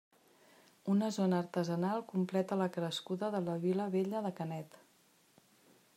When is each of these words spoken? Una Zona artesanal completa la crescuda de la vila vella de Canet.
Una 0.93 1.09
Zona 1.17 1.41
artesanal 1.45 2.01
completa 2.13 2.59
la 2.63 2.69
crescuda 2.79 3.29
de 3.39 3.45
la 3.51 3.59
vila 3.67 3.89
vella 3.97 4.23
de 4.29 4.33
Canet. 4.41 4.85